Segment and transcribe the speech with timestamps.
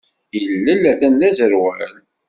[0.39, 1.93] Ilel atan d aẓerwal.